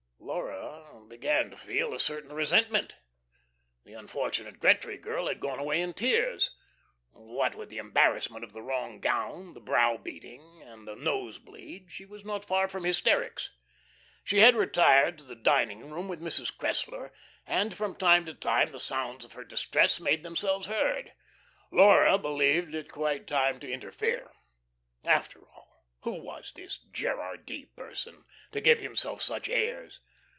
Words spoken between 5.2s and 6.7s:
had gone away in tears.